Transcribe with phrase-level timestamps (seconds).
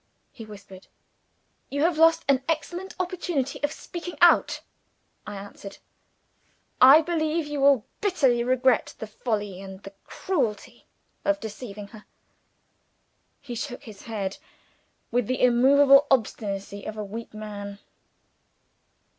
[0.31, 0.87] he whispered.
[1.69, 4.61] "You have lost an excellent opportunity of speaking out,"
[5.27, 5.77] I answered.
[6.81, 10.87] "I believe you will bitterly regret the folly and the cruelty
[11.23, 12.05] of deceiving her."
[13.41, 14.39] He shook his head,
[15.11, 17.77] with the immovable obstinacy of a weak man.